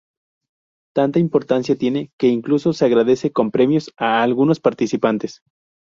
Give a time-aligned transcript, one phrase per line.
[0.95, 5.43] Tanta importancia tiene, que incluso se agradece con premios a algunos participantes.